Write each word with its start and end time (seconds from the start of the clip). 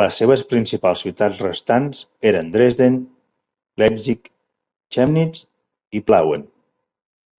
Les 0.00 0.16
seves 0.22 0.40
principals 0.52 1.04
ciutats 1.04 1.44
restants 1.44 2.00
eren 2.32 2.50
Dresden, 2.56 2.98
Leipzig, 3.84 4.28
Chemnitz 4.98 5.48
i 6.00 6.06
Plauen. 6.10 6.48